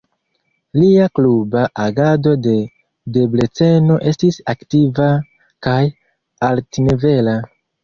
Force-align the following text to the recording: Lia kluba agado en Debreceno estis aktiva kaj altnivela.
Lia 0.77 1.09
kluba 1.19 1.65
agado 1.83 2.33
en 2.53 2.57
Debreceno 3.19 3.99
estis 4.15 4.41
aktiva 4.55 5.13
kaj 5.69 5.79
altnivela. 6.51 7.39